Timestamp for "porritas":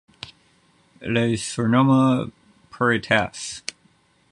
2.71-3.61